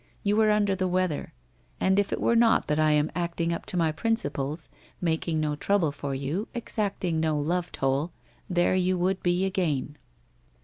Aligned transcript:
You 0.23 0.35
were 0.35 0.49
under 0.49 0.75
tbe 0.75 0.89
weather. 0.89 1.31
And 1.79 1.99
if 1.99 2.11
it 2.11 2.19
were 2.19 2.35
not 2.35 2.65
that 2.65 2.79
I 2.79 2.89
am 2.93 3.11
acting 3.13 3.53
up 3.53 3.67
to 3.67 3.77
my 3.77 3.91
principles, 3.91 4.67
making 4.99 5.39
no 5.39 5.55
trouble 5.55 5.91
for 5.91 6.15
you, 6.15 6.47
exacting 6.55 7.19
no 7.19 7.37
love 7.37 7.71
toll, 7.71 8.11
there 8.49 8.73
you 8.73 8.97
would 8.97 9.21
be 9.21 9.45
again.' 9.45 9.99